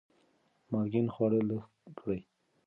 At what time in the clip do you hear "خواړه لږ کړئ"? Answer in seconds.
1.13-2.19